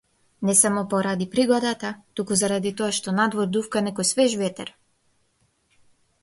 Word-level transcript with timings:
Не 0.41 0.53
само 0.59 0.83
поради 0.93 1.27
пригодата, 1.33 1.91
туку 2.19 2.37
заради 2.41 2.71
тоа 2.79 2.89
што 3.01 3.13
надвор 3.19 3.53
дувка 3.59 3.85
некој 3.89 4.09
свеж 4.15 4.37
ветер. 4.41 4.73